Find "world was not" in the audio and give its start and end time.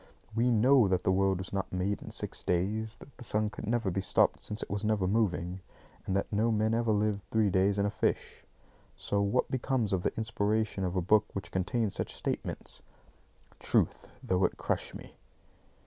1.11-1.71